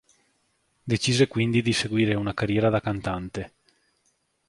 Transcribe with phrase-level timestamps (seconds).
[0.83, 3.53] Decise quindi di seguire una carriera da cantante.